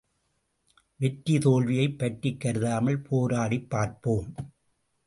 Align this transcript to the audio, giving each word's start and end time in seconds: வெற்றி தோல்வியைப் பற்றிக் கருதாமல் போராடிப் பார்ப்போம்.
வெற்றி 0.95 1.37
தோல்வியைப் 1.37 1.97
பற்றிக் 1.99 2.39
கருதாமல் 2.39 3.01
போராடிப் 3.01 3.69
பார்ப்போம். 3.69 4.35